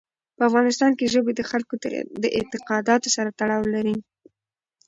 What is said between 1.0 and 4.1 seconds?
ژبې د خلکو د اعتقاداتو سره تړاو لري.